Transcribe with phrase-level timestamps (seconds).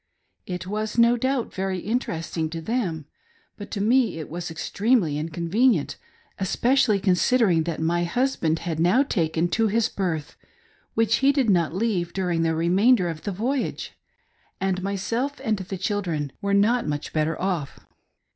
[0.47, 3.05] It was, no doubt, very interesting to them,
[3.55, 5.97] but to me it was extremely incon venient,
[6.39, 10.35] especially considering that^ my husband had now taken to his berth,
[10.95, 13.93] which he did not leave during the remain der of the voyage,
[14.59, 17.79] and myself and the children were not much better off.